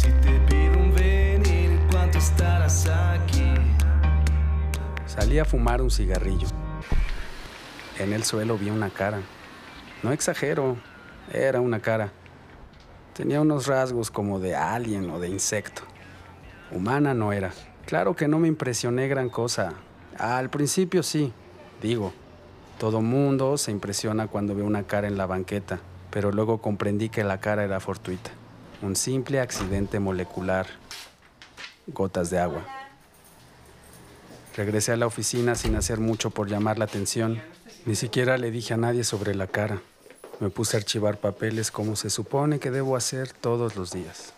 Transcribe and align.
Si 0.00 0.10
te 0.12 0.40
pido 0.48 0.78
un 0.78 0.94
venir, 0.94 1.78
¿cuánto 1.90 2.16
estarás 2.16 2.88
aquí? 2.88 3.52
Salí 5.04 5.38
a 5.38 5.44
fumar 5.44 5.82
un 5.82 5.90
cigarrillo. 5.90 6.48
En 7.98 8.14
el 8.14 8.24
suelo 8.24 8.56
vi 8.56 8.70
una 8.70 8.88
cara. 8.88 9.20
No 10.02 10.10
exagero, 10.10 10.78
era 11.30 11.60
una 11.60 11.80
cara. 11.80 12.12
Tenía 13.12 13.42
unos 13.42 13.66
rasgos 13.66 14.10
como 14.10 14.40
de 14.40 14.56
alien 14.56 15.10
o 15.10 15.20
de 15.20 15.28
insecto. 15.28 15.82
Humana 16.70 17.12
no 17.12 17.34
era. 17.34 17.50
Claro 17.84 18.16
que 18.16 18.26
no 18.26 18.38
me 18.38 18.48
impresioné 18.48 19.06
gran 19.06 19.28
cosa. 19.28 19.74
Al 20.16 20.48
principio 20.48 21.02
sí, 21.02 21.30
digo. 21.82 22.14
Todo 22.78 23.02
mundo 23.02 23.58
se 23.58 23.70
impresiona 23.70 24.28
cuando 24.28 24.54
ve 24.54 24.62
una 24.62 24.84
cara 24.84 25.08
en 25.08 25.18
la 25.18 25.26
banqueta, 25.26 25.78
pero 26.10 26.32
luego 26.32 26.62
comprendí 26.62 27.10
que 27.10 27.22
la 27.22 27.38
cara 27.38 27.64
era 27.64 27.80
fortuita. 27.80 28.30
Un 28.82 28.96
simple 28.96 29.40
accidente 29.40 30.00
molecular. 30.00 30.66
Gotas 31.86 32.30
de 32.30 32.38
agua. 32.38 32.64
Regresé 34.56 34.92
a 34.92 34.96
la 34.96 35.06
oficina 35.06 35.54
sin 35.54 35.76
hacer 35.76 36.00
mucho 36.00 36.30
por 36.30 36.48
llamar 36.48 36.78
la 36.78 36.86
atención. 36.86 37.42
Ni 37.84 37.94
siquiera 37.94 38.38
le 38.38 38.50
dije 38.50 38.72
a 38.72 38.78
nadie 38.78 39.04
sobre 39.04 39.34
la 39.34 39.46
cara. 39.46 39.82
Me 40.38 40.48
puse 40.48 40.76
a 40.76 40.80
archivar 40.80 41.18
papeles 41.18 41.70
como 41.70 41.94
se 41.94 42.08
supone 42.08 42.58
que 42.58 42.70
debo 42.70 42.96
hacer 42.96 43.30
todos 43.34 43.76
los 43.76 43.92
días. 43.92 44.32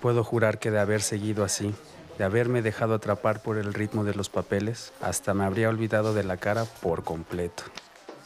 Puedo 0.00 0.24
jurar 0.24 0.58
que 0.58 0.72
de 0.72 0.80
haber 0.80 1.02
seguido 1.02 1.44
así, 1.44 1.72
de 2.18 2.24
haberme 2.24 2.62
dejado 2.62 2.94
atrapar 2.94 3.42
por 3.42 3.58
el 3.58 3.74
ritmo 3.74 4.02
de 4.02 4.14
los 4.14 4.28
papeles, 4.28 4.92
hasta 5.00 5.34
me 5.34 5.44
habría 5.44 5.68
olvidado 5.68 6.14
de 6.14 6.24
la 6.24 6.36
cara 6.36 6.64
por 6.64 7.04
completo. 7.04 7.62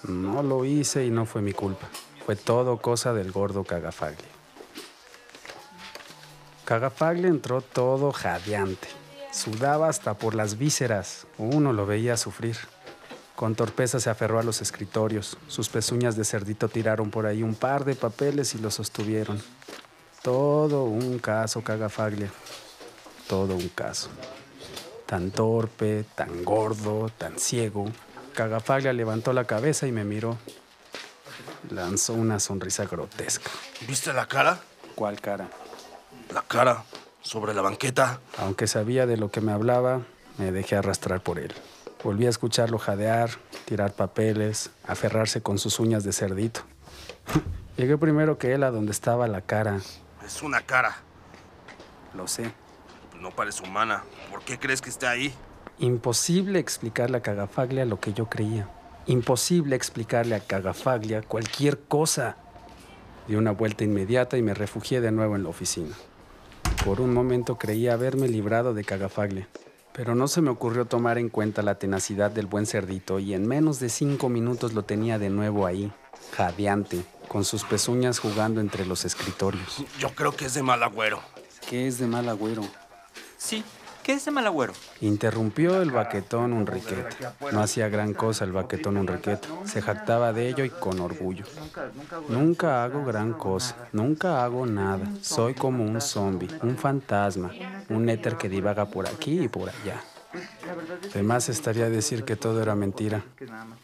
No 0.03 0.43
lo 0.43 0.65
hice 0.65 1.05
y 1.05 1.11
no 1.11 1.27
fue 1.27 1.43
mi 1.43 1.53
culpa. 1.53 1.91
Fue 2.31 2.37
todo 2.37 2.77
cosa 2.77 3.13
del 3.13 3.33
gordo 3.33 3.65
Cagafaglia. 3.65 4.29
Cagafaglia 6.65 7.27
entró 7.27 7.61
todo 7.61 8.13
jadeante. 8.13 8.87
Sudaba 9.33 9.89
hasta 9.89 10.15
por 10.15 10.37
las 10.37 10.57
vísceras. 10.57 11.27
Uno 11.39 11.73
lo 11.73 11.87
veía 11.87 12.17
sufrir. 12.17 12.57
Con 13.35 13.57
torpeza 13.57 13.99
se 13.99 14.11
aferró 14.11 14.39
a 14.39 14.45
los 14.45 14.63
escritorios. 14.63 15.39
Sus 15.49 15.69
pezuñas 15.69 16.15
de 16.15 16.25
cerdito 16.25 16.69
tiraron 16.69 17.11
por 17.11 17.27
ahí 17.27 17.43
un 17.43 17.57
par 17.57 17.85
de 17.85 17.97
papeles 17.97 18.55
y 18.55 18.59
los 18.59 18.75
sostuvieron. 18.75 19.43
Todo 20.23 20.85
un 20.85 21.19
caso, 21.19 21.65
Cagafaglia. 21.65 22.31
Todo 23.27 23.57
un 23.57 23.71
caso. 23.71 24.09
Tan 25.05 25.33
torpe, 25.33 26.05
tan 26.15 26.45
gordo, 26.45 27.11
tan 27.19 27.41
ciego. 27.41 27.87
Cagafaglia 28.35 28.93
levantó 28.93 29.33
la 29.33 29.47
cabeza 29.47 29.89
y 29.89 29.91
me 29.91 30.05
miró. 30.05 30.39
Lanzó 31.71 32.15
una 32.15 32.41
sonrisa 32.41 32.85
grotesca. 32.85 33.51
¿Viste 33.87 34.13
la 34.13 34.27
cara? 34.27 34.59
¿Cuál 34.95 35.21
cara? 35.21 35.49
La 36.35 36.43
cara 36.43 36.85
sobre 37.23 37.55
la 37.55 37.63
banqueta. 37.63 38.21
Aunque 38.39 38.67
sabía 38.67 39.07
de 39.07 39.17
lo 39.17 39.31
que 39.31 39.41
me 39.41 39.53
hablaba, 39.53 40.03
me 40.39 40.51
dejé 40.51 40.77
arrastrar 40.77 41.23
por 41.23 41.39
él. 41.39 41.55
Volví 42.03 42.27
a 42.27 42.31
escucharlo 42.31 42.79
jadear, 42.79 43.31
tirar 43.67 43.93
papeles, 43.93 44.71
aferrarse 44.87 45.43
con 45.43 45.59
sus 45.59 45.79
uñas 45.79 46.03
de 46.03 46.13
cerdito. 46.13 46.63
Llegué 47.77 47.97
primero 47.99 48.37
que 48.37 48.53
él 48.53 48.65
a 48.65 48.71
donde 48.71 48.91
estaba 48.91 49.29
la 49.29 49.43
cara. 49.43 49.81
Es 50.25 50.43
una 50.43 50.63
cara. 50.63 50.97
Lo 52.15 52.27
sé. 52.27 52.53
No 53.21 53.31
parece 53.31 53.63
humana. 53.63 54.03
¿Por 54.31 54.43
qué 54.43 54.59
crees 54.59 54.81
que 54.81 54.91
está 54.91 55.11
ahí? 55.11 55.33
Imposible 55.79 56.59
explicarle 56.59 57.19
a 57.19 57.23
Cagafaglia 57.23 57.85
lo 57.85 58.01
que 58.01 58.13
yo 58.13 58.27
creía. 58.27 58.69
Imposible 59.07 59.77
explicarle 59.77 60.35
a 60.35 60.41
Cagafaglia 60.41 61.23
cualquier 61.23 61.81
cosa. 61.81 62.37
Di 63.27 63.35
una 63.35 63.51
vuelta 63.53 63.85
inmediata 63.85 64.37
y 64.37 64.43
me 64.43 64.55
refugié 64.55 65.01
de 65.01 65.11
nuevo 65.11 65.37
en 65.37 65.45
la 65.45 65.49
oficina. 65.49 65.97
Por 66.85 67.01
un 67.01 67.13
momento 67.13 67.59
creí 67.59 67.89
haberme 67.89 68.29
librado 68.29 68.75
de 68.75 68.85
Cagafaglia, 68.85 69.49
pero 69.93 70.15
no 70.15 70.29
se 70.29 70.43
me 70.43 70.51
ocurrió 70.51 70.85
tomar 70.85 71.19
en 71.19 71.29
cuenta 71.29 71.63
la 71.63 71.79
tenacidad 71.79 72.31
del 72.31 72.47
buen 72.47 72.67
cerdito 72.67 73.19
y 73.19 73.35
en 73.35 73.47
menos 73.47 73.81
de 73.81 73.89
cinco 73.89 74.29
minutos 74.29 74.75
lo 74.75 74.85
tenía 74.85 75.19
de 75.19 75.31
nuevo 75.31 75.67
ahí, 75.67 75.93
jadeante, 76.37 77.05
con 77.29 77.45
sus 77.45 77.65
pezuñas 77.65 78.19
jugando 78.19 78.61
entre 78.61 78.87
los 78.87 79.05
escritorios. 79.05 79.85
Yo 79.99 80.11
creo 80.15 80.33
que 80.33 80.47
es 80.47 80.55
de 80.55 80.63
mal 80.63 80.83
agüero. 80.83 81.21
¿Qué 81.69 81.87
es 81.87 81.99
de 81.99 82.07
mal 82.07 82.29
agüero? 82.29 82.63
Sí, 83.37 83.65
¿qué 84.03 84.13
es 84.13 84.25
de 84.25 84.31
mal 84.31 84.47
agüero? 84.47 84.73
Interrumpió 85.01 85.81
el 85.81 85.91
baquetón 85.91 86.53
Enriqueta. 86.53 87.35
No 87.53 87.61
hacía 87.61 87.89
gran 87.89 88.15
cosa 88.15 88.45
el 88.45 88.53
baquetón 88.53 88.97
Enriqueta. 88.97 89.49
Se 89.65 89.83
jactaba 89.83 90.33
de 90.33 90.49
ello 90.49 90.65
y 90.65 90.71
con 90.71 91.01
orgullo. 91.01 91.45
Nunca 92.29 92.85
hago 92.85 93.05
gran 93.05 93.33
cosa, 93.33 93.77
nunca 93.93 94.45
hago 94.45 94.67
nada. 94.67 95.05
Soy 95.23 95.55
como 95.55 95.85
un 95.85 96.01
zombie, 96.01 96.49
un 96.63 96.77
fantasma, 96.77 97.51
un 97.89 98.09
éter 98.09 98.37
que 98.37 98.49
divaga 98.49 98.87
por 98.87 99.07
aquí 99.07 99.41
y 99.41 99.49
por 99.49 99.69
allá. 99.69 100.03
De 101.13 101.23
más 101.23 101.49
estaría 101.49 101.91
decir 101.91 102.25
que 102.25 102.37
todo 102.37 102.63
era 102.63 102.77
mentira. 102.77 103.25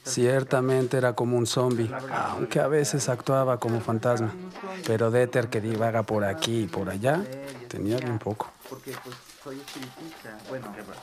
Ciertamente 0.04 0.96
era 0.96 1.14
como 1.14 1.36
un 1.36 1.46
zombie, 1.46 1.90
aunque 2.12 2.60
a 2.60 2.68
veces 2.68 3.08
actuaba 3.08 3.58
como 3.58 3.80
fantasma. 3.80 4.32
Pero 4.86 5.10
de 5.10 5.24
éter 5.24 5.48
que 5.48 5.60
divaga 5.60 6.04
por 6.04 6.24
aquí 6.24 6.62
y 6.62 6.66
por 6.66 6.88
allá, 6.88 7.24
tenía 7.68 7.96
bien 7.98 8.18
poco. 8.18 8.52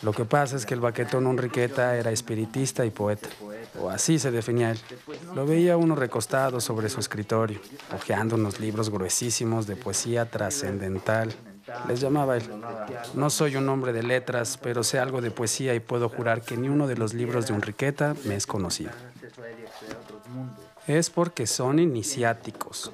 Lo 0.01 0.11
que 0.11 0.25
pasa 0.25 0.55
es 0.55 0.65
que 0.65 0.73
el 0.73 0.79
baquetón 0.79 1.27
Enriqueta 1.27 1.95
era 1.95 2.11
espiritista 2.11 2.85
y 2.85 2.89
poeta, 2.89 3.29
o 3.79 3.89
así 3.89 4.19
se 4.19 4.31
definía 4.31 4.71
él. 4.71 4.79
Lo 5.35 5.45
veía 5.45 5.77
uno 5.77 5.95
recostado 5.95 6.59
sobre 6.59 6.89
su 6.89 6.99
escritorio, 6.99 7.59
hojeando 7.93 8.35
unos 8.35 8.59
libros 8.59 8.89
gruesísimos 8.89 9.67
de 9.67 9.75
poesía 9.75 10.29
trascendental. 10.29 11.33
Les 11.87 12.01
llamaba 12.01 12.37
él. 12.37 12.43
No 13.13 13.29
soy 13.29 13.55
un 13.55 13.69
hombre 13.69 13.93
de 13.93 14.03
letras, 14.03 14.59
pero 14.61 14.83
sé 14.83 14.99
algo 14.99 15.21
de 15.21 15.31
poesía 15.31 15.73
y 15.73 15.79
puedo 15.79 16.09
jurar 16.09 16.41
que 16.41 16.57
ni 16.57 16.67
uno 16.67 16.87
de 16.87 16.97
los 16.97 17.13
libros 17.13 17.47
de 17.47 17.53
Enriqueta 17.53 18.15
me 18.25 18.35
es 18.35 18.45
conocido. 18.45 18.91
Es 20.87 21.09
porque 21.09 21.47
son 21.47 21.79
iniciáticos, 21.79 22.91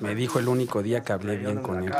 me 0.00 0.14
dijo 0.14 0.38
el 0.38 0.48
único 0.48 0.82
día 0.82 1.02
que 1.02 1.12
hablé 1.12 1.36
bien 1.36 1.60
con 1.60 1.84
él. 1.84 1.92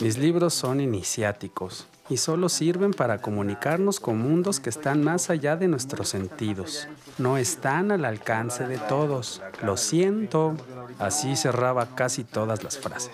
Mis 0.00 0.18
libros 0.18 0.54
son 0.54 0.80
iniciáticos 0.80 1.88
y 2.08 2.18
solo 2.18 2.48
sirven 2.48 2.92
para 2.92 3.20
comunicarnos 3.20 3.98
con 3.98 4.18
mundos 4.18 4.60
que 4.60 4.70
están 4.70 5.02
más 5.02 5.30
allá 5.30 5.56
de 5.56 5.66
nuestros 5.66 6.08
sentidos. 6.08 6.86
No 7.18 7.38
están 7.38 7.90
al 7.90 8.04
alcance 8.04 8.68
de 8.68 8.78
todos. 8.78 9.42
Lo 9.62 9.76
siento. 9.76 10.54
Así 11.00 11.34
cerraba 11.34 11.94
casi 11.96 12.22
todas 12.22 12.62
las 12.62 12.78
frases. 12.78 13.12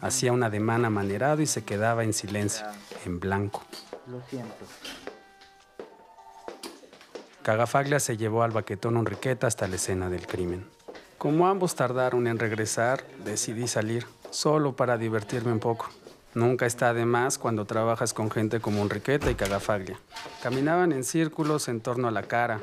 Hacía 0.00 0.32
un 0.32 0.42
ademán 0.42 0.84
amanerado 0.84 1.42
y 1.42 1.46
se 1.46 1.64
quedaba 1.64 2.02
en 2.02 2.12
silencio, 2.12 2.66
en 3.06 3.20
blanco. 3.20 3.62
Lo 4.08 4.20
siento. 4.28 4.66
Cagafaglia 7.42 8.00
se 8.00 8.16
llevó 8.16 8.42
al 8.42 8.50
baquetón 8.50 8.96
Enriqueta 8.96 9.46
hasta 9.46 9.68
la 9.68 9.76
escena 9.76 10.10
del 10.10 10.26
crimen. 10.26 10.66
Como 11.24 11.46
ambos 11.46 11.74
tardaron 11.74 12.26
en 12.26 12.38
regresar, 12.38 13.02
decidí 13.24 13.66
salir, 13.66 14.04
solo 14.28 14.76
para 14.76 14.98
divertirme 14.98 15.52
un 15.52 15.58
poco. 15.58 15.88
Nunca 16.34 16.66
está 16.66 16.92
de 16.92 17.06
más 17.06 17.38
cuando 17.38 17.64
trabajas 17.64 18.12
con 18.12 18.30
gente 18.30 18.60
como 18.60 18.82
Enriqueta 18.82 19.30
y 19.30 19.34
Cagafaglia. 19.34 19.98
Caminaban 20.42 20.92
en 20.92 21.02
círculos 21.02 21.68
en 21.68 21.80
torno 21.80 22.08
a 22.08 22.10
la 22.10 22.24
cara. 22.24 22.60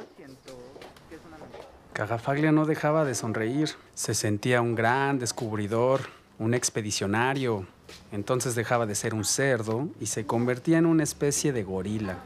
Cagafaglia 1.93 2.51
no 2.51 2.67
dejaba 2.67 3.03
de 3.03 3.15
sonreír. 3.15 3.71
Se 3.95 4.13
sentía 4.13 4.61
un 4.61 4.75
gran 4.75 5.17
descubridor, 5.17 6.01
un 6.37 6.53
expedicionario. 6.53 7.65
Entonces 8.11 8.53
dejaba 8.53 8.85
de 8.85 8.93
ser 8.93 9.15
un 9.15 9.25
cerdo 9.25 9.89
y 9.99 10.05
se 10.05 10.27
convertía 10.27 10.77
en 10.77 10.85
una 10.85 11.01
especie 11.01 11.51
de 11.51 11.63
gorila. 11.63 12.19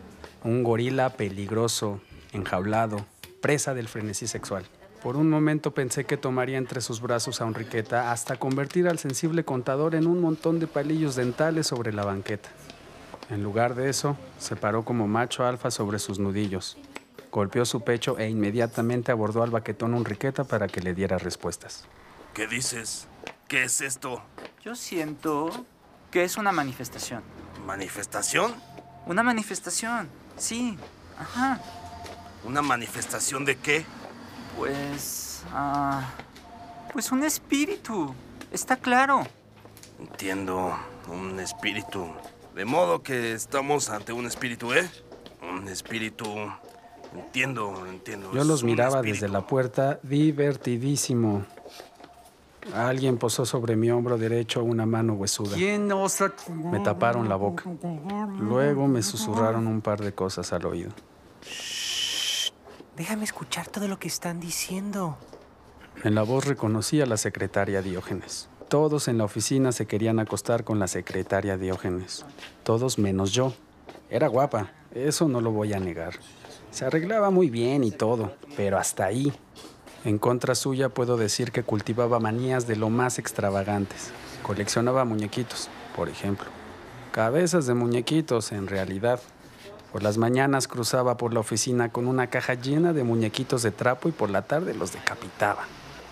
Un 0.44 0.64
gorila 0.64 1.12
peligroso, 1.12 2.02
enjaulado, 2.34 3.06
presa 3.40 3.74
del 3.74 3.88
frenesí 3.88 4.28
sexual. 4.28 4.66
Por 5.06 5.18
un 5.18 5.30
momento 5.30 5.72
pensé 5.72 6.04
que 6.06 6.18
tomaría 6.18 6.58
entre 6.58 6.82
sus 6.82 7.00
brazos 7.00 7.40
a 7.40 7.46
Enriqueta 7.46 8.12
hasta 8.12 8.38
convertir 8.38 8.88
al 8.88 8.98
sensible 8.98 9.46
contador 9.46 9.94
en 9.94 10.08
un 10.08 10.20
montón 10.20 10.60
de 10.60 10.66
palillos 10.66 11.16
dentales 11.16 11.68
sobre 11.68 11.94
la 11.94 12.04
banqueta. 12.04 12.50
En 13.30 13.44
lugar 13.44 13.76
de 13.76 13.92
eso, 13.92 14.18
se 14.40 14.56
paró 14.56 14.84
como 14.84 15.08
macho 15.08 15.46
alfa 15.46 15.70
sobre 15.70 16.00
sus 16.00 16.18
nudillos, 16.18 16.76
golpeó 17.32 17.66
su 17.66 17.84
pecho 17.84 18.18
e 18.18 18.30
inmediatamente 18.30 19.12
abordó 19.12 19.44
al 19.44 19.52
baquetón 19.52 19.94
Enriqueta 19.94 20.44
para 20.44 20.68
que 20.68 20.82
le 20.82 20.96
diera 20.96 21.20
respuestas. 21.20 21.86
¿Qué 22.34 22.48
dices? 22.48 23.06
¿Qué 23.48 23.66
es 23.66 23.82
esto? 23.82 24.24
Yo 24.64 24.74
siento 24.74 25.52
que 26.10 26.24
es 26.24 26.36
una 26.36 26.52
manifestación. 26.52 27.22
¿Manifestación? 27.64 28.56
Una 29.06 29.22
manifestación, 29.22 30.10
sí. 30.36 30.80
Ajá. 31.16 31.62
¿Una 32.44 32.64
manifestación 32.64 33.46
de 33.46 33.56
qué? 33.58 33.86
Pues... 34.58 35.44
ah, 35.52 36.10
pues 36.94 37.12
un 37.12 37.24
espíritu. 37.24 38.14
Está 38.52 38.78
claro. 38.78 39.28
Entiendo, 40.00 40.76
un 41.12 41.40
espíritu. 41.40 42.08
De 42.54 42.66
modo 42.66 43.04
que 43.04 43.34
estamos 43.34 43.90
ante 43.90 44.14
un 44.14 44.26
espíritu, 44.26 44.74
¿eh? 44.74 44.90
Un 45.42 45.68
espíritu 45.68 46.26
Entiendo, 47.16 47.86
entiendo. 47.88 48.32
Yo 48.34 48.44
los 48.44 48.64
miraba 48.64 48.98
espíritu. 48.98 49.22
desde 49.22 49.30
la 49.30 49.48
puerta, 49.48 50.00
divertidísimo. 50.04 51.46
Alguien 52.74 53.18
posó 53.18 53.46
sobre 53.46 53.76
mi 53.76 53.92
hombro 53.92 54.18
derecho 54.18 54.64
una 54.64 54.86
mano 54.86 55.14
huesuda. 55.14 55.56
¿Quién 55.56 55.92
osa? 55.92 56.34
Me 56.50 56.80
taparon 56.80 57.30
la 57.30 57.36
boca. 57.36 57.64
Luego 58.40 58.88
me 58.88 59.04
susurraron 59.04 59.68
un 59.68 59.82
par 59.82 60.02
de 60.02 60.14
cosas 60.14 60.52
al 60.52 60.66
oído. 60.66 60.92
Déjame 62.98 63.26
escuchar 63.26 63.68
todo 63.68 63.88
lo 63.90 64.00
que 64.00 64.08
están 64.08 64.40
diciendo. 64.40 65.18
En 66.04 66.16
la 66.16 66.24
voz 66.24 66.46
reconocí 66.46 67.02
a 67.02 67.06
la 67.06 67.18
secretaria 67.18 67.82
Diógenes. 67.82 68.48
Todos 68.70 69.08
en 69.10 69.18
la 69.18 69.26
oficina 69.26 69.72
se 69.74 69.86
querían 69.86 70.20
acostar 70.20 70.64
con 70.64 70.80
la 70.80 70.88
secretaria 70.88 71.58
Diógenes. 71.58 72.26
Todos 72.64 72.98
menos 72.98 73.32
yo. 73.34 73.54
Era 74.10 74.28
guapa, 74.28 74.72
eso 74.94 75.28
no 75.28 75.42
lo 75.42 75.52
voy 75.52 75.74
a 75.74 75.80
negar. 75.80 76.14
Se 76.72 76.86
arreglaba 76.86 77.32
muy 77.32 77.50
bien 77.50 77.84
y 77.84 77.92
todo, 77.92 78.34
pero 78.56 78.78
hasta 78.78 79.06
ahí. 79.06 79.34
En 80.06 80.18
contra 80.18 80.56
suya 80.56 80.90
puedo 80.90 81.18
decir 81.18 81.52
que 81.52 81.64
cultivaba 81.64 82.20
manías 82.20 82.66
de 82.66 82.78
lo 82.78 82.90
más 82.90 83.20
extravagantes. 83.20 84.12
Coleccionaba 84.42 85.04
muñequitos, 85.04 85.70
por 85.96 86.08
ejemplo. 86.08 86.48
Cabezas 87.12 87.66
de 87.66 87.74
muñequitos, 87.74 88.52
en 88.52 88.68
realidad. 88.68 89.20
Por 89.96 90.04
las 90.04 90.18
mañanas 90.18 90.68
cruzaba 90.68 91.16
por 91.16 91.34
la 91.34 91.40
oficina 91.40 91.88
con 91.88 92.08
una 92.08 92.28
caja 92.28 92.56
llena 92.56 92.92
de 92.92 93.06
muñequitos 93.06 93.64
de 93.64 93.72
trapo 93.72 94.10
y 94.10 94.12
por 94.12 94.30
la 94.30 94.42
tarde 94.42 94.74
los 94.74 94.92
decapitaba. 94.92 95.64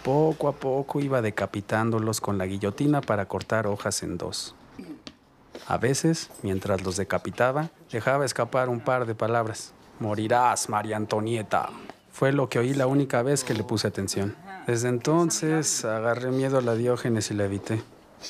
Poco 0.05 0.47
a 0.47 0.53
poco 0.53 1.01
iba 1.01 1.21
decapitándolos 1.21 2.21
con 2.21 2.37
la 2.37 2.45
guillotina 2.45 3.01
para 3.01 3.25
cortar 3.25 3.67
hojas 3.67 4.01
en 4.01 4.17
dos. 4.17 4.55
A 5.67 5.77
veces, 5.77 6.29
mientras 6.43 6.81
los 6.81 6.95
decapitaba, 6.95 7.71
dejaba 7.91 8.23
escapar 8.23 8.69
un 8.69 8.79
par 8.79 9.05
de 9.05 9.15
palabras. 9.15 9.73
Morirás, 9.99 10.69
María 10.69 10.95
Antonieta. 10.95 11.67
Fue 12.09 12.31
lo 12.31 12.47
que 12.47 12.59
oí 12.59 12.73
la 12.73 12.87
única 12.87 13.21
vez 13.21 13.43
que 13.43 13.53
le 13.53 13.65
puse 13.65 13.89
atención. 13.89 14.33
Desde 14.65 14.87
entonces 14.87 15.83
agarré 15.83 16.31
miedo 16.31 16.57
a 16.57 16.61
la 16.61 16.75
Diógenes 16.75 17.31
y 17.31 17.33
la 17.33 17.43
evité. 17.43 17.83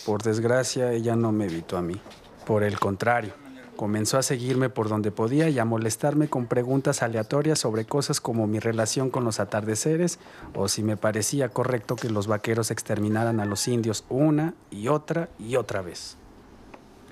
Por 0.04 0.24
desgracia, 0.24 0.94
ella 0.94 1.16
no 1.16 1.32
me 1.32 1.46
evitó 1.46 1.78
a 1.78 1.84
mí. 1.84 2.02
Por 2.44 2.64
el 2.64 2.80
contrario, 2.80 3.43
comenzó 3.76 4.18
a 4.18 4.24
seguirme 4.24 4.70
por 4.70 4.90
donde 4.90 5.12
podía 5.12 5.50
y 5.50 5.60
a 5.60 5.66
molestarme 5.66 6.28
con 6.28 6.46
preguntas 6.46 7.04
aleatorias 7.04 7.60
sobre 7.60 7.86
cosas 7.86 8.22
como 8.22 8.48
mi 8.48 8.60
relación 8.60 9.10
con 9.10 9.26
los 9.26 9.40
atardeceres 9.40 10.20
o 10.56 10.68
si 10.68 10.84
me 10.84 10.98
parecía 10.98 11.50
correcto 11.50 11.96
que 11.96 12.10
los 12.10 12.28
vaqueros 12.28 12.72
exterminaran 12.72 13.40
a 13.40 13.46
los 13.46 13.68
indios 13.68 14.06
una 14.10 14.54
y 14.72 14.88
otra 14.88 15.30
y 15.40 15.56
otra 15.56 15.82
vez. 15.82 16.18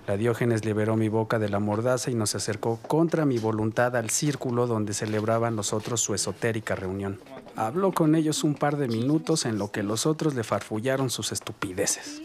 La 0.07 0.17
Diógenes 0.17 0.65
liberó 0.65 0.95
mi 0.95 1.09
boca 1.09 1.37
de 1.37 1.47
la 1.47 1.59
mordaza 1.59 2.09
y 2.09 2.15
nos 2.15 2.33
acercó 2.33 2.77
contra 2.77 3.23
mi 3.25 3.37
voluntad 3.37 3.95
al 3.95 4.09
círculo 4.09 4.65
donde 4.65 4.93
celebraban 4.93 5.55
los 5.55 5.73
otros 5.73 6.01
su 6.01 6.15
esotérica 6.15 6.75
reunión. 6.75 7.19
Habló 7.55 7.91
con 7.91 8.15
ellos 8.15 8.43
un 8.43 8.55
par 8.55 8.77
de 8.77 8.87
minutos 8.87 9.45
en 9.45 9.59
lo 9.59 9.71
que 9.71 9.83
los 9.83 10.05
otros 10.05 10.33
le 10.33 10.43
farfullaron 10.43 11.09
sus 11.09 11.31
estupideces. 11.31 12.23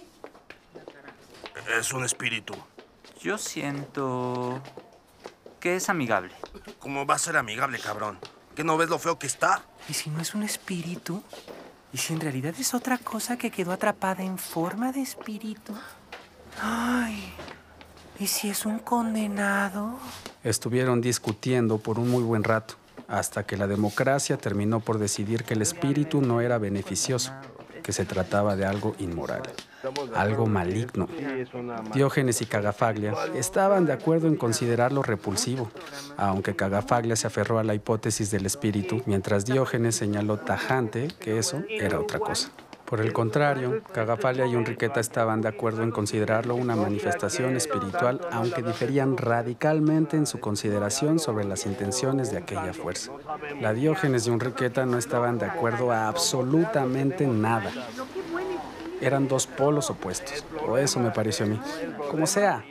Es 1.79 1.93
un 1.93 2.05
espíritu. 2.05 2.55
Yo 3.26 3.38
siento 3.38 4.62
que 5.58 5.75
es 5.75 5.88
amigable. 5.88 6.32
¿Cómo 6.78 7.06
va 7.06 7.17
a 7.17 7.19
ser 7.19 7.37
amigable, 7.37 7.81
cabrón? 7.81 8.20
¿Que 8.55 8.62
no 8.62 8.76
ves 8.76 8.88
lo 8.88 9.00
feo 9.00 9.19
que 9.19 9.26
está? 9.26 9.64
¿Y 9.88 9.94
si 9.94 10.11
no 10.11 10.20
es 10.20 10.37
un 10.37 10.44
espíritu? 10.44 11.25
¿Y 11.93 11.99
si 11.99 12.12
en 12.12 12.20
realidad 12.20 12.55
es 12.56 12.73
otra 12.73 12.99
cosa 12.99 13.37
que 13.37 13.50
quedó 13.50 13.73
atrapada 13.73 14.23
en 14.23 14.38
forma 14.38 14.93
de 14.93 15.00
espíritu? 15.00 15.75
Ay, 16.62 17.32
¿y 18.20 18.28
si 18.28 18.49
es 18.49 18.64
un 18.64 18.78
condenado? 18.78 19.99
Estuvieron 20.44 21.00
discutiendo 21.00 21.78
por 21.78 21.99
un 21.99 22.08
muy 22.08 22.23
buen 22.23 22.44
rato, 22.44 22.75
hasta 23.08 23.44
que 23.44 23.56
la 23.56 23.67
democracia 23.67 24.37
terminó 24.37 24.78
por 24.78 24.99
decidir 24.99 25.43
que 25.43 25.55
el 25.55 25.62
espíritu 25.62 26.20
no 26.20 26.40
era 26.40 26.58
beneficioso, 26.58 27.32
que 27.82 27.93
se 27.93 28.05
trataba 28.05 28.55
de 28.55 28.67
algo 28.67 28.94
inmoral, 29.00 29.43
algo 30.14 30.46
maligno. 30.46 31.08
Diógenes 31.94 32.43
y 32.43 32.46
Cagafaglia 32.46 33.14
estaban 33.34 33.87
de 33.87 33.93
acuerdo 33.93 34.28
en 34.28 34.37
considerarlo 34.37 35.02
repulsivo, 35.02 35.70
aunque 36.17 36.56
Cagafaglia 36.56 37.17
se 37.17 37.26
aferró 37.26 37.58
a 37.58 37.64
la 37.64 37.75
hipótesis 37.75 38.31
del 38.31 38.46
espíritu, 38.46 39.02
mientras 39.06 39.44
Diógenes 39.44 39.96
señaló 39.96 40.38
tajante 40.38 41.08
que 41.20 41.38
eso 41.38 41.62
era 41.69 42.00
otra 42.00 42.19
cosa. 42.19 42.50
Por 42.87 43.00
el 43.00 43.12
contrario, 43.12 43.82
Cagafaglia 43.93 44.46
y 44.46 44.55
Enriqueta 44.55 45.00
estaban 45.00 45.40
de 45.40 45.49
acuerdo 45.49 45.82
en 45.82 45.90
considerarlo 45.90 46.55
una 46.55 46.76
manifestación 46.76 47.56
espiritual, 47.56 48.20
aunque 48.31 48.62
diferían 48.62 49.17
radicalmente 49.17 50.17
en 50.17 50.25
su 50.25 50.38
consideración 50.38 51.19
sobre 51.19 51.44
las 51.44 51.67
intenciones 51.67 52.31
de 52.31 52.38
aquella 52.38 52.73
fuerza. 52.73 53.11
La 53.61 53.73
Diógenes 53.75 54.28
y 54.28 54.31
Enriqueta 54.31 54.87
no 54.87 54.99
estaban 54.99 55.37
de 55.38 55.46
acuerdo 55.46 55.90
a 55.90 56.06
absolutamente 56.06 57.26
nada. 57.26 57.73
Eran 59.01 59.29
dos 59.29 59.47
polos 59.47 59.91
opuestos, 59.91 60.45
o 60.67 60.79
eso 60.79 61.01
me 61.01 61.11
pareció 61.11 61.47
a 61.47 61.49
mí. 61.49 61.61
Como 62.11 62.27
sea, 62.27 62.65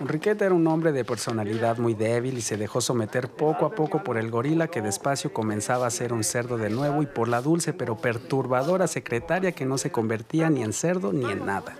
Enriqueta 0.00 0.46
era 0.46 0.54
un 0.54 0.66
hombre 0.68 0.92
de 0.92 1.04
personalidad 1.04 1.78
muy 1.78 1.92
débil 1.92 2.38
y 2.38 2.40
se 2.40 2.56
dejó 2.56 2.80
someter 2.80 3.28
poco 3.28 3.66
a 3.66 3.70
poco 3.70 4.04
por 4.04 4.16
el 4.16 4.30
gorila 4.30 4.68
que 4.68 4.80
despacio 4.80 5.32
comenzaba 5.32 5.88
a 5.88 5.90
ser 5.90 6.12
un 6.12 6.22
cerdo 6.22 6.56
de 6.56 6.70
nuevo 6.70 7.02
y 7.02 7.06
por 7.06 7.26
la 7.26 7.42
dulce 7.42 7.72
pero 7.72 7.96
perturbadora 7.96 8.86
secretaria 8.86 9.52
que 9.52 9.66
no 9.66 9.76
se 9.76 9.90
convertía 9.90 10.50
ni 10.50 10.62
en 10.62 10.72
cerdo 10.72 11.12
ni 11.12 11.28
en 11.28 11.44
nada. 11.44 11.76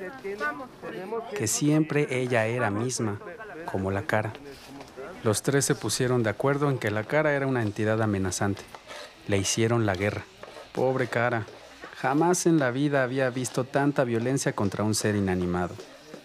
Que 1.36 1.46
siempre 1.46 2.08
ella 2.10 2.46
era 2.46 2.70
misma, 2.70 3.20
como 3.70 3.92
la 3.92 4.02
cara. 4.02 4.32
Los 5.22 5.42
tres 5.42 5.64
se 5.64 5.76
pusieron 5.76 6.24
de 6.24 6.30
acuerdo 6.30 6.70
en 6.70 6.78
que 6.78 6.90
la 6.90 7.04
cara 7.04 7.34
era 7.34 7.46
una 7.46 7.62
entidad 7.62 8.02
amenazante. 8.02 8.62
Le 9.28 9.36
hicieron 9.38 9.86
la 9.86 9.94
guerra. 9.94 10.24
Pobre 10.72 11.06
cara. 11.06 11.46
Jamás 12.00 12.46
en 12.46 12.60
la 12.60 12.70
vida 12.70 13.02
había 13.02 13.28
visto 13.28 13.64
tanta 13.64 14.04
violencia 14.04 14.52
contra 14.52 14.84
un 14.84 14.94
ser 14.94 15.16
inanimado. 15.16 15.74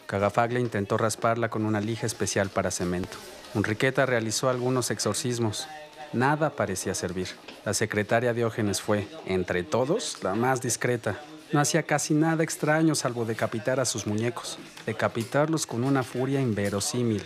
Cagafaglia 0.06 0.60
intentó 0.60 1.00
rasparla 1.00 1.50
con 1.50 1.66
una 1.66 1.82
lija 1.82 2.06
especial 2.06 2.50
para 2.50 2.70
cemento. 2.70 3.18
Enriqueta 3.56 4.06
realizó 4.06 4.50
algunos 4.50 4.92
exorcismos. 4.92 5.68
Nada 6.12 6.52
parecía 6.52 6.94
servir. 6.94 7.30
La 7.66 7.74
secretaria 7.74 8.36
Diógenes 8.36 8.82
fue, 8.82 9.08
entre 9.26 9.64
todos, 9.64 10.20
la 10.22 10.36
más 10.36 10.62
discreta. 10.62 11.20
No 11.52 11.60
hacía 11.60 11.82
casi 11.82 12.14
nada 12.14 12.44
extraño 12.44 12.94
salvo 12.94 13.26
decapitar 13.26 13.80
a 13.80 13.86
sus 13.86 14.06
muñecos. 14.06 14.60
Decapitarlos 14.86 15.66
con 15.66 15.84
una 15.84 16.04
furia 16.04 16.40
inverosímil, 16.40 17.24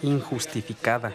injustificada. 0.00 1.12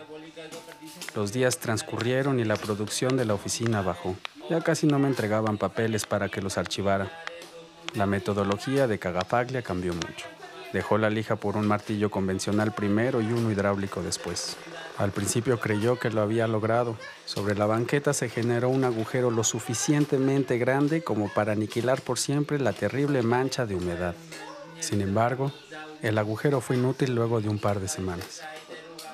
Los 1.16 1.34
días 1.34 1.58
transcurrieron 1.58 2.40
y 2.40 2.44
la 2.44 2.56
producción 2.56 3.18
de 3.18 3.26
la 3.26 3.34
oficina 3.34 3.82
bajó. 3.82 4.16
Ya 4.50 4.62
casi 4.62 4.88
no 4.88 4.98
me 4.98 5.10
entregaban 5.10 5.58
papeles 5.58 6.06
para 6.06 6.30
que 6.30 6.42
los 6.42 6.58
archivara. 6.58 7.12
La 7.96 8.06
metodología 8.06 8.88
de 8.88 8.98
Cagafaglia 8.98 9.62
cambió 9.62 9.94
mucho. 9.94 10.26
Dejó 10.72 10.98
la 10.98 11.10
lija 11.10 11.36
por 11.36 11.58
un 11.58 11.68
martillo 11.68 12.10
convencional 12.10 12.74
primero 12.74 13.22
y 13.22 13.26
uno 13.26 13.52
hidráulico 13.52 14.02
después. 14.02 14.56
Al 14.98 15.12
principio 15.12 15.60
creyó 15.60 16.00
que 16.00 16.10
lo 16.10 16.22
había 16.22 16.48
logrado. 16.48 16.98
Sobre 17.26 17.56
la 17.56 17.66
banqueta 17.66 18.14
se 18.14 18.30
generó 18.30 18.70
un 18.70 18.86
agujero 18.86 19.32
lo 19.32 19.44
suficientemente 19.44 20.58
grande 20.58 21.04
como 21.04 21.30
para 21.30 21.52
aniquilar 21.52 22.02
por 22.02 22.18
siempre 22.18 22.58
la 22.58 22.74
terrible 22.74 23.24
mancha 23.24 23.66
de 23.66 23.76
humedad. 23.76 24.16
Sin 24.80 25.02
embargo, 25.02 25.52
el 26.02 26.18
agujero 26.18 26.62
fue 26.62 26.78
inútil 26.78 27.16
luego 27.16 27.42
de 27.42 27.50
un 27.50 27.60
par 27.60 27.80
de 27.80 27.88
semanas. 27.88 28.42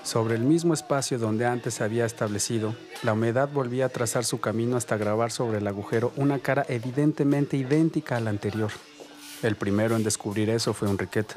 Sobre 0.03 0.36
el 0.36 0.41
mismo 0.41 0.74
espacio 0.74 1.17
donde 1.17 1.45
antes 1.45 1.75
se 1.75 1.83
había 1.83 2.05
establecido, 2.05 2.75
la 3.03 3.13
humedad 3.13 3.48
volvía 3.48 3.86
a 3.86 3.89
trazar 3.89 4.25
su 4.25 4.41
camino 4.41 4.75
hasta 4.75 4.98
grabar 4.98 5.31
sobre 5.31 5.60
el 5.60 5.67
agujero 5.67 6.12
una 6.17 6.39
cara 6.39 6.65
evidentemente 6.67 7.55
idéntica 7.55 8.17
a 8.17 8.19
la 8.19 8.29
anterior. 8.29 8.72
El 9.41 9.55
primero 9.55 9.95
en 9.95 10.03
descubrir 10.03 10.50
eso 10.50 10.74
fue 10.74 10.89
Enriqueta, 10.89 11.36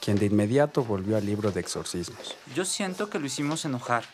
quien 0.00 0.18
de 0.18 0.26
inmediato 0.26 0.82
volvió 0.82 1.18
al 1.18 1.26
libro 1.26 1.52
de 1.52 1.60
exorcismos. 1.60 2.36
Yo 2.54 2.64
siento 2.64 3.10
que 3.10 3.18
lo 3.18 3.26
hicimos 3.26 3.66
enojar. 3.66 4.04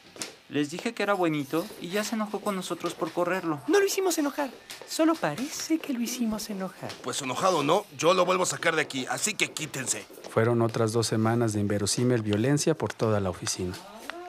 Les 0.48 0.70
dije 0.70 0.94
que 0.94 1.02
era 1.02 1.12
buenito 1.12 1.66
y 1.80 1.88
ya 1.88 2.04
se 2.04 2.14
enojó 2.14 2.40
con 2.40 2.54
nosotros 2.54 2.94
por 2.94 3.10
correrlo. 3.10 3.60
No 3.66 3.80
lo 3.80 3.86
hicimos 3.86 4.16
enojar. 4.18 4.50
Solo 4.88 5.14
parece 5.16 5.78
que 5.78 5.92
lo 5.92 6.00
hicimos 6.00 6.48
enojar. 6.50 6.90
Pues 7.02 7.20
enojado 7.22 7.58
o 7.58 7.62
no, 7.64 7.84
yo 7.98 8.14
lo 8.14 8.24
vuelvo 8.24 8.44
a 8.44 8.46
sacar 8.46 8.76
de 8.76 8.82
aquí, 8.82 9.06
así 9.10 9.34
que 9.34 9.50
quítense. 9.50 10.06
Fueron 10.30 10.62
otras 10.62 10.92
dos 10.92 11.08
semanas 11.08 11.52
de 11.52 11.60
inverosímil 11.60 12.22
violencia 12.22 12.78
por 12.78 12.92
toda 12.92 13.18
la 13.18 13.30
oficina. 13.30 13.74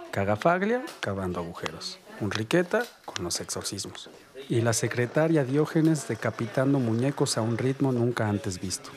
Cagafaglia 0.09 0.83
cavando 1.01 1.39
agujeros. 1.39 1.99
Enriqueta 2.19 2.83
con 3.05 3.23
los 3.23 3.39
exorcismos. 3.39 4.09
Y 4.49 4.61
la 4.61 4.73
secretaria 4.73 5.43
Diógenes 5.43 6.07
decapitando 6.07 6.79
muñecos 6.79 7.37
a 7.37 7.41
un 7.41 7.59
ritmo 7.59 7.91
nunca 7.91 8.27
antes 8.27 8.59
visto. 8.59 8.89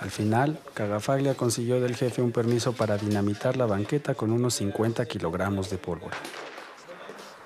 Al 0.00 0.10
final, 0.10 0.58
Cagafaglia 0.74 1.34
consiguió 1.34 1.80
del 1.80 1.96
jefe 1.96 2.22
un 2.22 2.32
permiso 2.32 2.72
para 2.72 2.98
dinamitar 2.98 3.56
la 3.56 3.66
banqueta 3.66 4.14
con 4.14 4.32
unos 4.32 4.54
50 4.54 5.06
kilogramos 5.06 5.70
de 5.70 5.78
pólvora. 5.78 6.16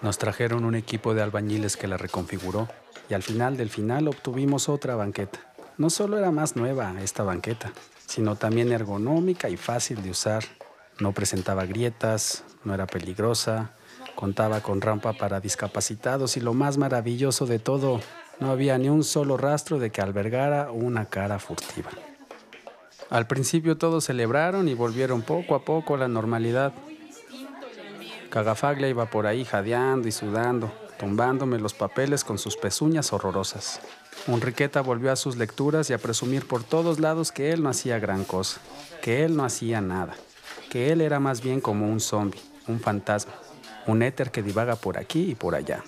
Nos 0.03 0.19
trajeron 0.19 0.65
un 0.65 0.75
equipo 0.75 1.15
de 1.15 1.23
albañiles 1.23 1.77
que 1.77 1.89
la 1.89 1.97
reconfiguró 1.97 2.69
y 3.09 3.15
al 3.15 3.23
final 3.23 3.57
del 3.57 3.71
final 3.71 4.09
obtuvimos 4.09 4.69
otra 4.69 4.97
banqueta. 4.97 5.55
No 5.79 5.91
solo 5.91 6.19
era 6.19 6.31
más 6.31 6.57
nueva 6.57 6.95
esta 7.03 7.23
banqueta, 7.23 7.73
sino 8.07 8.37
también 8.37 8.73
ergonómica 8.73 9.49
y 9.49 9.57
fácil 9.57 10.03
de 10.03 10.11
usar. 10.11 10.45
No 10.99 11.13
presentaba 11.13 11.65
grietas, 11.65 12.45
no 12.65 12.75
era 12.75 12.87
peligrosa 12.87 13.73
Contaba 14.15 14.61
con 14.61 14.81
rampa 14.81 15.15
para 15.15 15.41
discapacitados 15.41 16.37
y 16.37 16.41
lo 16.41 16.55
más 16.55 16.79
maravilloso 16.79 17.47
de 17.47 17.59
todo, 17.59 18.01
no 18.41 18.51
había 18.51 18.79
ni 18.79 18.89
un 18.89 19.05
solo 19.05 19.37
rastro 19.37 19.79
de 19.79 19.91
que 19.91 20.01
albergara 20.01 20.71
una 20.71 21.07
cara 21.07 21.39
furtiva. 21.39 21.91
Al 23.13 23.27
principio 23.27 23.77
todos 23.77 24.07
celebraron 24.07 24.71
y 24.71 24.75
volvieron 24.75 25.21
poco 25.21 25.55
a 25.55 25.67
poco 25.67 25.95
a 25.95 25.99
la 25.99 26.09
normalidad. 26.09 26.73
Cagafaglia 28.31 28.89
iba 28.89 29.05
por 29.05 29.27
ahí 29.27 29.45
jadeando 29.45 30.09
y 30.09 30.13
sudando, 30.13 30.73
tumbándome 30.99 31.59
los 31.59 31.75
papeles 31.75 32.25
con 32.25 32.39
sus 32.39 32.57
pezuñas 32.57 33.13
horrorosas. 33.13 33.83
Enriqueta 34.29 34.81
volvió 34.81 35.13
a 35.13 35.17
sus 35.17 35.37
lecturas 35.37 35.91
y 35.91 35.93
a 35.93 35.99
presumir 35.99 36.49
por 36.49 36.65
todos 36.65 37.01
lados 37.01 37.33
que 37.33 37.53
él 37.53 37.63
no 37.63 37.69
hacía 37.69 37.99
gran 37.99 38.25
cosa, 38.25 38.63
que 39.03 39.25
él 39.25 39.37
no 39.37 39.45
hacía 39.45 39.83
nada, 39.83 40.15
que 40.71 40.91
él 40.91 41.03
era 41.03 41.21
más 41.21 41.43
bien 41.43 41.61
como 41.61 41.93
un 41.93 42.01
zombi, 42.01 42.39
un 42.67 42.81
fantasma, 42.81 43.35
un 43.87 44.03
éter 44.03 44.31
que 44.31 44.43
divaga 44.43 44.77
por 44.77 44.97
aquí 44.97 45.33
y 45.33 45.35
por 45.35 45.55
allá. 45.55 45.85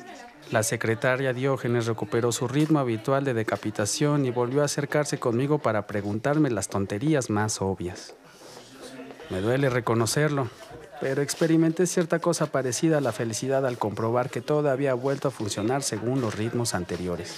La 0.55 0.63
secretaria 0.63 1.33
Diógenes 1.33 1.87
recuperó 1.87 2.31
su 2.31 2.47
ritmo 2.47 2.79
habitual 2.79 3.25
de 3.25 3.35
decapitación 3.35 4.25
y 4.25 4.31
volvió 4.31 4.63
a 4.63 4.67
acercarse 4.67 5.19
conmigo 5.19 5.59
para 5.59 5.89
preguntarme 5.89 6.49
las 6.49 6.69
tonterías 6.69 7.29
más 7.29 7.61
obvias. 7.61 8.15
Me 9.31 9.41
duele 9.41 9.69
reconocerlo, 9.69 10.47
pero 11.01 11.23
experimenté 11.23 11.89
cierta 11.89 12.21
cosa 12.21 12.47
parecida 12.53 12.99
a 12.99 13.01
la 13.01 13.11
felicidad 13.11 13.67
al 13.67 13.79
comprobar 13.79 14.31
que 14.31 14.43
todo 14.43 14.71
había 14.71 14.95
vuelto 14.95 15.27
a 15.27 15.33
funcionar 15.33 15.83
según 15.83 16.21
los 16.21 16.37
ritmos 16.37 16.75
anteriores. 16.75 17.35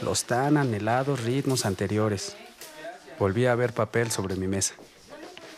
Los 0.00 0.26
tan 0.26 0.56
anhelados 0.56 1.24
ritmos 1.24 1.66
anteriores. 1.66 2.36
Volví 3.18 3.46
a 3.46 3.56
ver 3.56 3.72
papel 3.72 4.12
sobre 4.12 4.36
mi 4.36 4.46
mesa. 4.46 4.74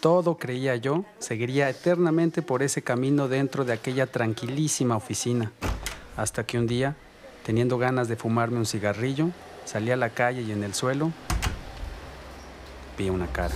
Todo, 0.00 0.38
creía 0.38 0.74
yo, 0.76 1.04
seguiría 1.18 1.68
eternamente 1.68 2.40
por 2.40 2.62
ese 2.62 2.80
camino 2.80 3.28
dentro 3.28 3.66
de 3.66 3.74
aquella 3.74 4.06
tranquilísima 4.06 4.96
oficina 4.96 5.52
hasta 6.18 6.44
que 6.44 6.58
un 6.58 6.66
día, 6.66 6.96
teniendo 7.44 7.78
ganas 7.78 8.08
de 8.08 8.16
fumarme 8.16 8.58
un 8.58 8.66
cigarrillo, 8.66 9.30
salí 9.64 9.92
a 9.92 9.96
la 9.96 10.10
calle 10.10 10.42
y 10.42 10.50
en 10.50 10.64
el 10.64 10.74
suelo 10.74 11.12
vi 12.98 13.08
una 13.08 13.28
cara. 13.28 13.54